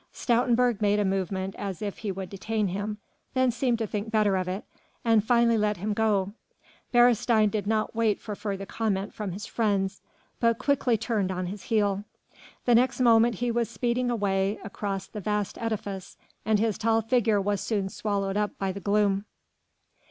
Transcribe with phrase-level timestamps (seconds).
[0.11, 2.97] Stoutenburg made a movement as if he would detain him,
[3.35, 4.65] then seemed to think better of it,
[5.05, 6.33] and finally let him go.
[6.91, 10.01] Beresteyn did not wait for further comment from his friends
[10.39, 12.03] but quickly turned on his heel.
[12.65, 17.39] The next moment he was speeding away across the vast edifice and his tall figure
[17.39, 19.25] was soon swallowed up by the gloom.